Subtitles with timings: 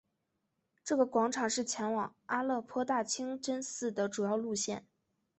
[0.83, 4.87] 这个广场是前往阿勒颇大清真寺的主要路线。